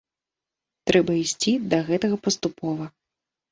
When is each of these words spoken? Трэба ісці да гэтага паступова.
Трэба 0.91 1.11
ісці 1.23 1.53
да 1.75 1.83
гэтага 1.91 2.21
паступова. 2.27 2.91